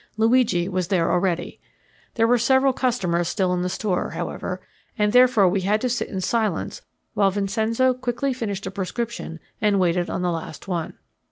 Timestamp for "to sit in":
5.81-6.21